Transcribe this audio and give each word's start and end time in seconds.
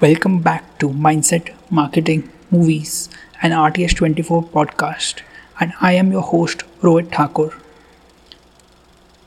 Welcome 0.00 0.40
back 0.40 0.78
to 0.80 0.88
Mindset 0.88 1.54
Marketing 1.70 2.30
Movies 2.50 3.08
and 3.42 3.52
RTS24 3.52 4.50
podcast. 4.50 5.22
And 5.60 5.72
I 5.80 5.92
am 5.92 6.10
your 6.12 6.22
host, 6.22 6.64
Rohit 6.82 7.12
Thakur. 7.14 7.50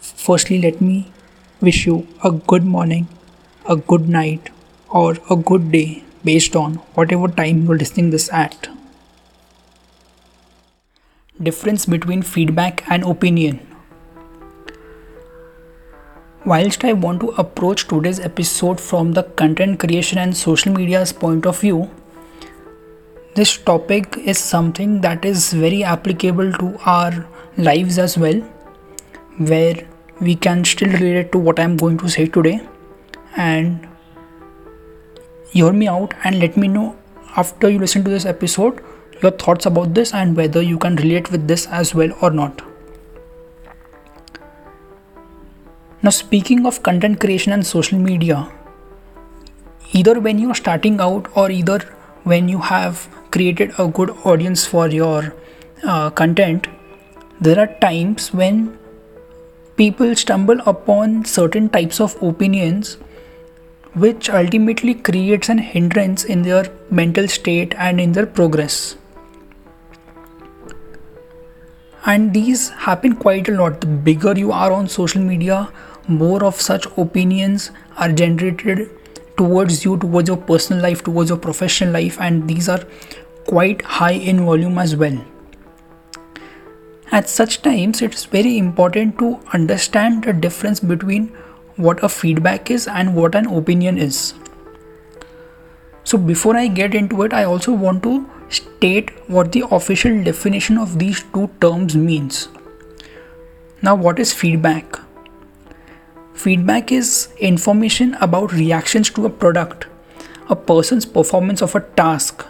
Firstly, 0.00 0.60
let 0.60 0.80
me 0.80 1.10
wish 1.60 1.84
you 1.86 2.06
a 2.22 2.30
good 2.30 2.64
morning, 2.64 3.08
a 3.68 3.76
good 3.76 4.08
night, 4.08 4.50
or 4.88 5.16
a 5.30 5.36
good 5.36 5.72
day 5.72 6.04
based 6.24 6.54
on 6.54 6.74
whatever 6.94 7.26
time 7.28 7.64
you're 7.64 7.76
listening 7.78 8.10
this 8.10 8.32
at. 8.32 8.68
Difference 11.42 11.84
between 11.86 12.22
feedback 12.22 12.84
and 12.88 13.02
opinion. 13.02 13.60
Whilst 16.44 16.84
I 16.84 16.92
want 16.92 17.20
to 17.20 17.28
approach 17.40 17.86
today's 17.86 18.18
episode 18.18 18.80
from 18.80 19.12
the 19.12 19.22
content 19.22 19.78
creation 19.78 20.18
and 20.18 20.36
social 20.36 20.72
media's 20.72 21.12
point 21.12 21.46
of 21.46 21.60
view, 21.60 21.88
this 23.36 23.56
topic 23.56 24.16
is 24.16 24.38
something 24.38 25.00
that 25.02 25.24
is 25.24 25.52
very 25.52 25.84
applicable 25.84 26.52
to 26.54 26.76
our 26.84 27.28
lives 27.56 27.96
as 27.96 28.18
well, 28.18 28.40
where 29.38 29.86
we 30.20 30.34
can 30.34 30.64
still 30.64 30.90
relate 30.90 31.30
to 31.30 31.38
what 31.38 31.60
I'm 31.60 31.76
going 31.76 31.98
to 31.98 32.08
say 32.08 32.26
today. 32.26 32.60
And 33.36 33.86
hear 35.50 35.72
me 35.72 35.86
out 35.86 36.12
and 36.24 36.40
let 36.40 36.56
me 36.56 36.66
know 36.66 36.96
after 37.36 37.70
you 37.70 37.78
listen 37.78 38.02
to 38.02 38.10
this 38.10 38.26
episode 38.26 38.82
your 39.22 39.30
thoughts 39.30 39.66
about 39.66 39.94
this 39.94 40.12
and 40.12 40.36
whether 40.36 40.60
you 40.60 40.76
can 40.76 40.96
relate 40.96 41.30
with 41.30 41.46
this 41.46 41.66
as 41.68 41.94
well 41.94 42.10
or 42.20 42.30
not. 42.30 42.71
Now, 46.04 46.10
speaking 46.10 46.66
of 46.66 46.82
content 46.82 47.20
creation 47.20 47.52
and 47.52 47.64
social 47.64 47.96
media, 47.96 48.50
either 49.92 50.18
when 50.18 50.38
you're 50.38 50.56
starting 50.56 51.00
out 51.00 51.28
or 51.36 51.48
either 51.48 51.78
when 52.24 52.48
you 52.48 52.58
have 52.58 53.08
created 53.30 53.72
a 53.78 53.86
good 53.86 54.10
audience 54.24 54.66
for 54.66 54.88
your 54.88 55.32
uh, 55.84 56.10
content, 56.10 56.66
there 57.40 57.56
are 57.58 57.68
times 57.80 58.32
when 58.34 58.76
people 59.76 60.16
stumble 60.16 60.58
upon 60.66 61.24
certain 61.24 61.68
types 61.68 62.00
of 62.00 62.20
opinions 62.20 62.96
which 63.94 64.28
ultimately 64.28 64.94
creates 64.94 65.48
an 65.48 65.58
hindrance 65.58 66.24
in 66.24 66.42
their 66.42 66.64
mental 66.90 67.28
state 67.28 67.74
and 67.76 68.00
in 68.00 68.10
their 68.10 68.26
progress. 68.26 68.96
And 72.04 72.34
these 72.34 72.70
happen 72.70 73.14
quite 73.14 73.48
a 73.48 73.52
lot. 73.52 73.80
The 73.80 73.86
bigger 73.86 74.36
you 74.36 74.50
are 74.50 74.72
on 74.72 74.88
social 74.88 75.22
media 75.22 75.70
more 76.08 76.44
of 76.44 76.60
such 76.60 76.86
opinions 76.96 77.70
are 77.96 78.10
generated 78.10 78.90
towards 79.36 79.84
you 79.84 79.96
towards 79.96 80.28
your 80.28 80.36
personal 80.36 80.82
life 80.82 81.02
towards 81.02 81.30
your 81.30 81.38
professional 81.38 81.92
life 81.92 82.20
and 82.20 82.48
these 82.48 82.68
are 82.68 82.84
quite 83.46 83.82
high 83.82 84.12
in 84.12 84.44
volume 84.44 84.78
as 84.78 84.96
well. 84.96 85.24
At 87.10 87.28
such 87.28 87.62
times 87.62 88.02
it's 88.02 88.24
very 88.24 88.56
important 88.58 89.18
to 89.18 89.38
understand 89.52 90.24
the 90.24 90.32
difference 90.32 90.80
between 90.80 91.28
what 91.76 92.02
a 92.02 92.08
feedback 92.08 92.70
is 92.70 92.86
and 92.86 93.14
what 93.14 93.34
an 93.34 93.46
opinion 93.46 93.98
is. 93.98 94.34
So 96.04 96.18
before 96.18 96.56
i 96.56 96.66
get 96.66 96.94
into 96.94 97.22
it 97.22 97.32
i 97.32 97.44
also 97.44 97.72
want 97.72 98.02
to 98.02 98.28
state 98.48 99.10
what 99.28 99.52
the 99.52 99.64
official 99.70 100.22
definition 100.24 100.76
of 100.78 100.98
these 100.98 101.22
two 101.34 101.48
terms 101.60 101.96
means. 101.96 102.48
Now 103.82 103.94
what 103.94 104.18
is 104.18 104.32
feedback 104.32 104.98
Feedback 106.34 106.90
is 106.90 107.28
information 107.38 108.14
about 108.14 108.52
reactions 108.52 109.10
to 109.10 109.26
a 109.26 109.30
product, 109.30 109.86
a 110.48 110.56
person's 110.56 111.04
performance 111.04 111.62
of 111.62 111.74
a 111.74 111.80
task, 111.80 112.42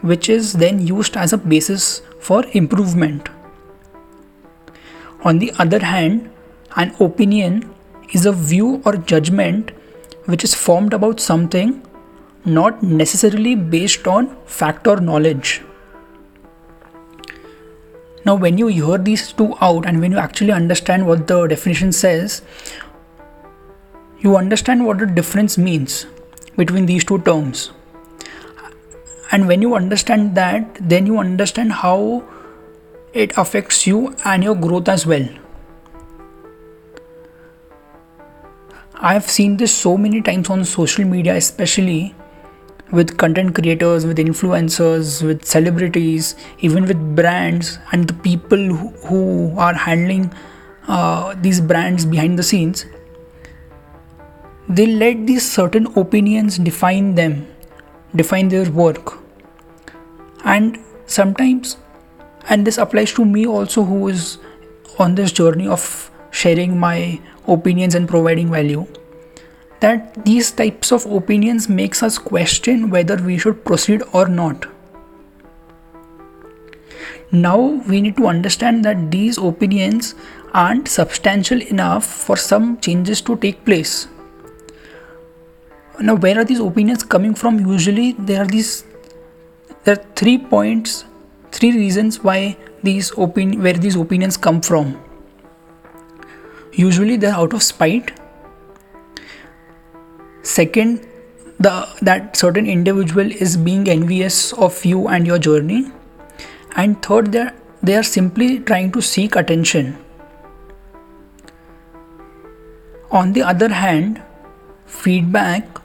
which 0.00 0.28
is 0.28 0.54
then 0.54 0.86
used 0.86 1.16
as 1.16 1.32
a 1.32 1.38
basis 1.38 2.02
for 2.20 2.44
improvement. 2.52 3.28
On 5.22 5.38
the 5.38 5.52
other 5.58 5.80
hand, 5.80 6.30
an 6.76 6.94
opinion 7.00 7.74
is 8.12 8.26
a 8.26 8.32
view 8.32 8.80
or 8.84 8.96
judgment 8.96 9.72
which 10.26 10.44
is 10.44 10.54
formed 10.54 10.94
about 10.94 11.20
something 11.20 11.82
not 12.44 12.82
necessarily 12.82 13.54
based 13.54 14.06
on 14.06 14.34
fact 14.46 14.86
or 14.86 15.00
knowledge. 15.00 15.60
Now, 18.24 18.34
when 18.34 18.58
you 18.58 18.68
hear 18.68 18.98
these 18.98 19.32
two 19.32 19.54
out 19.60 19.86
and 19.86 20.00
when 20.00 20.12
you 20.12 20.18
actually 20.18 20.52
understand 20.52 21.06
what 21.06 21.26
the 21.26 21.46
definition 21.46 21.92
says, 21.92 22.42
you 24.20 24.36
understand 24.36 24.84
what 24.84 24.98
the 24.98 25.06
difference 25.06 25.56
means 25.56 26.06
between 26.56 26.86
these 26.86 27.04
two 27.04 27.18
terms. 27.22 27.72
And 29.32 29.48
when 29.48 29.62
you 29.62 29.74
understand 29.74 30.34
that 30.34 30.76
then 30.80 31.06
you 31.06 31.18
understand 31.18 31.72
how 31.72 32.24
it 33.14 33.32
affects 33.38 33.86
you 33.86 34.14
and 34.24 34.44
your 34.44 34.54
growth 34.54 34.88
as 34.88 35.06
well. 35.06 35.26
I 38.94 39.14
have 39.14 39.30
seen 39.30 39.56
this 39.56 39.74
so 39.74 39.96
many 39.96 40.20
times 40.20 40.50
on 40.50 40.64
social 40.64 41.06
media 41.06 41.34
especially 41.34 42.14
with 42.92 43.16
content 43.16 43.54
creators 43.54 44.04
with 44.04 44.18
influencers 44.18 45.22
with 45.22 45.44
celebrities 45.44 46.34
even 46.58 46.84
with 46.84 47.16
brands 47.16 47.78
and 47.92 48.06
the 48.08 48.12
people 48.12 48.58
who, 49.06 49.54
are 49.56 49.74
handling 49.74 50.32
uh, 50.88 51.34
these 51.40 51.60
brands 51.60 52.04
behind 52.04 52.38
the 52.38 52.42
scenes 52.42 52.84
they 54.70 54.86
let 54.86 55.26
these 55.26 55.50
certain 55.50 55.86
opinions 55.96 56.56
define 56.56 57.16
them, 57.16 57.46
define 58.14 58.48
their 58.48 58.70
work. 58.70 59.18
And 60.44 60.78
sometimes, 61.06 61.76
and 62.48 62.64
this 62.64 62.78
applies 62.78 63.12
to 63.14 63.24
me 63.24 63.46
also, 63.46 63.82
who 63.82 64.06
is 64.06 64.38
on 65.00 65.16
this 65.16 65.32
journey 65.32 65.66
of 65.66 66.10
sharing 66.30 66.78
my 66.78 67.20
opinions 67.48 67.96
and 67.96 68.08
providing 68.08 68.48
value 68.48 68.86
that 69.80 70.24
these 70.24 70.52
types 70.52 70.92
of 70.92 71.04
opinions 71.06 71.68
makes 71.68 72.02
us 72.02 72.18
question 72.18 72.90
whether 72.90 73.16
we 73.16 73.38
should 73.38 73.64
proceed 73.64 74.02
or 74.12 74.28
not 74.28 74.66
now 77.32 77.58
we 77.88 78.00
need 78.00 78.16
to 78.16 78.26
understand 78.26 78.84
that 78.84 79.10
these 79.10 79.38
opinions 79.38 80.14
aren't 80.52 80.86
substantial 80.86 81.60
enough 81.62 82.04
for 82.04 82.36
some 82.36 82.78
changes 82.80 83.20
to 83.22 83.36
take 83.36 83.64
place 83.64 84.06
now 86.00 86.14
where 86.14 86.38
are 86.38 86.44
these 86.44 86.60
opinions 86.60 87.04
coming 87.04 87.34
from? 87.34 87.60
Usually 87.60 88.12
there 88.12 88.42
are 88.42 88.46
these 88.46 88.84
there 89.84 89.94
are 89.94 90.04
three 90.14 90.38
points 90.38 91.04
three 91.52 91.72
reasons 91.72 92.22
why 92.22 92.56
these 92.82 93.12
opinion 93.18 93.62
where 93.62 93.74
these 93.74 93.96
opinions 93.96 94.36
come 94.36 94.60
from. 94.60 94.98
Usually 96.72 97.16
they're 97.16 97.34
out 97.34 97.52
of 97.52 97.62
spite. 97.62 98.12
Second 100.42 101.06
the 101.58 101.72
that 102.00 102.36
certain 102.36 102.66
individual 102.66 103.30
is 103.46 103.56
being 103.56 103.88
envious 103.88 104.52
of 104.54 104.84
you 104.84 105.08
and 105.08 105.26
your 105.26 105.38
journey. 105.38 105.86
And 106.76 107.02
third 107.02 107.32
they 107.32 107.50
they 107.82 107.96
are 107.96 108.06
simply 108.12 108.60
trying 108.60 108.92
to 108.92 109.02
seek 109.02 109.36
attention. 109.36 109.98
On 113.10 113.32
the 113.32 113.42
other 113.42 113.68
hand 113.68 114.22
feedback 114.86 115.79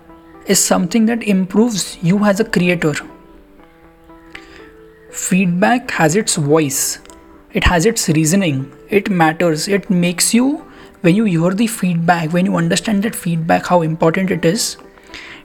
is 0.46 0.64
something 0.64 1.06
that 1.08 1.24
improves 1.24 1.98
you 2.04 2.24
as 2.24 2.40
a 2.40 2.46
creator. 2.46 2.94
Feedback 5.12 5.92
has 5.92 6.16
its 6.16 6.36
voice, 6.36 7.00
it 7.54 7.64
has 7.64 7.86
its 7.86 8.10
reasoning, 8.10 8.72
it 8.90 9.10
matters, 9.10 9.68
it 9.68 9.90
makes 9.90 10.34
you, 10.34 10.58
when 11.02 11.16
you 11.16 11.24
hear 11.24 11.52
the 11.52 11.68
feedback, 11.68 12.34
when 12.34 12.46
you 12.46 12.56
understand 12.58 13.04
that 13.04 13.16
feedback, 13.16 13.66
how 13.66 13.82
important 13.82 14.30
it 14.30 14.46
is, 14.46 14.78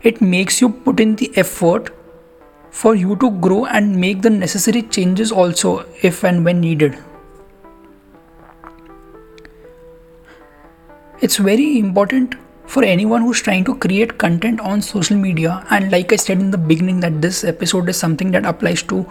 it 0.02 0.20
makes 0.20 0.60
you 0.60 0.68
put 0.68 1.00
in 1.00 1.16
the 1.16 1.30
effort 1.36 1.90
for 2.70 2.94
you 2.94 3.16
to 3.16 3.30
grow 3.30 3.66
and 3.66 3.96
make 4.00 4.22
the 4.22 4.30
necessary 4.30 4.82
changes 4.82 5.32
also 5.32 5.86
if 6.02 6.24
and 6.24 6.44
when 6.44 6.60
needed. 6.60 6.98
It's 11.20 11.36
very 11.36 11.78
important 11.78 12.34
for 12.74 12.84
anyone 12.84 13.22
who's 13.22 13.42
trying 13.48 13.64
to 13.64 13.74
create 13.84 14.16
content 14.18 14.60
on 14.60 14.82
social 14.88 15.16
media 15.26 15.58
and 15.70 15.90
like 15.90 16.12
i 16.12 16.16
said 16.24 16.46
in 16.46 16.50
the 16.56 16.62
beginning 16.72 17.00
that 17.00 17.20
this 17.26 17.42
episode 17.52 17.88
is 17.88 18.02
something 18.06 18.30
that 18.30 18.46
applies 18.54 18.82
to 18.94 19.04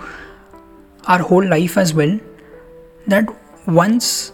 our 1.07 1.19
whole 1.19 1.47
life 1.55 1.77
as 1.77 1.93
well 1.93 2.17
that 3.07 3.35
once 3.67 4.31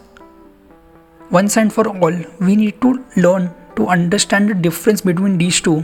once 1.30 1.56
and 1.56 1.72
for 1.72 1.88
all 1.88 2.24
we 2.40 2.56
need 2.64 2.80
to 2.80 2.92
learn 3.16 3.52
to 3.76 3.86
understand 3.88 4.48
the 4.48 4.54
difference 4.54 5.00
between 5.00 5.38
these 5.38 5.60
two 5.60 5.78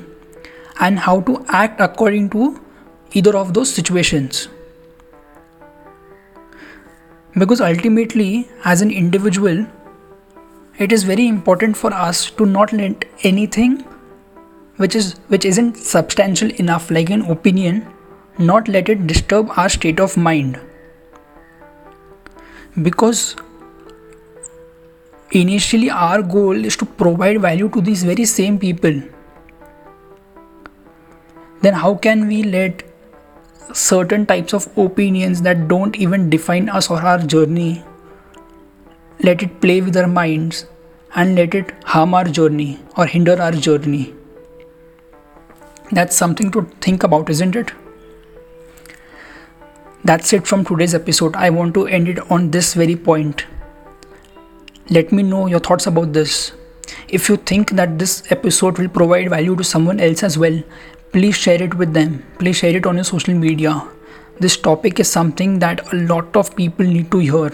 and 0.81 0.99
how 0.99 1.21
to 1.21 1.45
act 1.49 1.81
according 1.81 2.31
to 2.31 2.61
either 3.13 3.37
of 3.37 3.53
those 3.55 3.73
situations. 3.73 4.49
Because 7.39 7.61
ultimately 7.61 8.49
as 8.65 8.83
an 8.83 8.91
individual 8.91 9.67
it 10.79 10.93
is 10.93 11.05
very 11.05 11.29
important 11.29 11.77
for 11.77 11.93
us 11.93 12.31
to 12.31 12.47
not 12.47 12.73
let 12.73 13.05
anything 13.23 13.81
which 14.77 14.95
is 14.97 15.15
which 15.29 15.45
isn't 15.45 15.77
substantial 15.77 16.51
enough 16.53 16.91
like 16.91 17.11
an 17.11 17.23
opinion 17.31 17.83
not 18.39 18.69
let 18.69 18.89
it 18.89 19.07
disturb 19.07 19.51
our 19.57 19.69
state 19.69 20.01
of 20.01 20.17
mind. 20.17 20.59
Because 22.81 23.37
initially 25.31 25.91
our 25.91 26.23
goal 26.23 26.65
is 26.65 26.77
to 26.79 26.87
provide 26.87 27.41
value 27.41 27.69
to 27.69 27.81
these 27.81 28.03
very 28.05 28.25
same 28.25 28.59
people. 28.59 29.03
Then 31.61 31.75
how 31.75 31.95
can 31.95 32.27
we 32.27 32.43
let 32.43 32.83
certain 33.75 34.27
types 34.27 34.53
of 34.53 34.67
opinions 34.77 35.43
that 35.43 35.69
don't 35.69 35.97
even 35.97 36.29
define 36.31 36.69
us 36.69 36.91
or 36.91 37.01
our 37.01 37.19
journey 37.19 37.85
let 39.23 39.43
it 39.43 39.61
play 39.61 39.81
with 39.81 39.97
our 39.97 40.07
minds 40.07 40.65
and 41.15 41.35
let 41.35 41.55
it 41.55 41.73
harm 41.85 42.15
our 42.15 42.25
journey 42.25 42.79
or 42.97 43.07
hinder 43.07 43.41
our 43.41 43.53
journey 43.53 44.15
that's 45.91 46.17
something 46.17 46.51
to 46.51 46.63
think 46.81 47.03
about 47.03 47.31
isn't 47.31 47.55
it 47.55 47.73
that's 50.05 50.33
it 50.33 50.49
from 50.49 50.65
today's 50.65 50.97
episode. 50.97 51.37
I 51.37 51.51
want 51.51 51.75
to 51.75 51.87
end 51.87 52.09
it 52.09 52.19
on 52.29 52.51
this 52.51 52.75
very 52.75 52.97
point. 52.97 53.45
Let 54.91 55.13
me 55.13 55.23
know 55.23 55.47
your 55.47 55.61
thoughts 55.61 55.87
about 55.87 56.13
this. 56.13 56.51
If 57.07 57.29
you 57.29 57.37
think 57.37 57.71
that 57.71 58.01
this 58.01 58.25
episode 58.33 58.81
will 58.81 58.89
provide 58.89 59.31
value 59.31 59.55
to 59.55 59.63
someone 59.63 60.01
else 60.01 60.25
as 60.25 60.37
well, 60.37 60.61
please 61.13 61.37
share 61.37 61.63
it 61.63 61.75
with 61.75 61.95
them. 61.95 62.25
Please 62.41 62.57
share 62.57 62.77
it 62.77 62.85
on 62.85 62.97
your 62.97 63.05
social 63.05 63.33
media. 63.33 63.81
This 64.41 64.57
topic 64.57 64.99
is 64.99 65.09
something 65.09 65.61
that 65.61 65.93
a 65.93 65.97
lot 65.97 66.37
of 66.37 66.57
people 66.57 66.85
need 66.85 67.13
to 67.13 67.19
hear. 67.19 67.53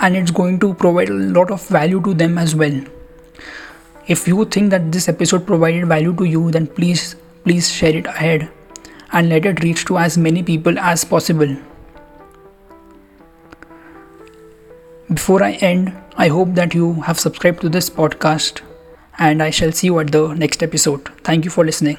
And 0.00 0.16
it's 0.16 0.30
going 0.30 0.60
to 0.60 0.74
provide 0.74 1.08
a 1.08 1.14
lot 1.14 1.50
of 1.50 1.66
value 1.68 2.02
to 2.02 2.14
them 2.14 2.38
as 2.38 2.54
well. 2.54 2.78
If 4.06 4.28
you 4.28 4.44
think 4.44 4.70
that 4.70 4.92
this 4.92 5.08
episode 5.08 5.46
provided 5.46 5.86
value 5.86 6.14
to 6.16 6.24
you, 6.24 6.50
then 6.50 6.66
please, 6.66 7.16
please 7.44 7.70
share 7.70 7.96
it 7.96 8.06
ahead 8.06 8.48
and 9.12 9.28
let 9.28 9.46
it 9.46 9.62
reach 9.62 9.84
to 9.86 9.98
as 9.98 10.18
many 10.18 10.42
people 10.42 10.78
as 10.78 11.04
possible. 11.04 11.56
Before 15.12 15.42
I 15.42 15.52
end, 15.52 15.92
I 16.16 16.28
hope 16.28 16.54
that 16.54 16.74
you 16.74 16.94
have 17.02 17.18
subscribed 17.18 17.60
to 17.60 17.68
this 17.68 17.88
podcast 17.88 18.60
and 19.18 19.42
I 19.42 19.50
shall 19.50 19.72
see 19.72 19.86
you 19.86 19.98
at 20.00 20.12
the 20.12 20.34
next 20.34 20.62
episode. 20.62 21.08
Thank 21.24 21.44
you 21.44 21.50
for 21.50 21.64
listening. 21.64 21.98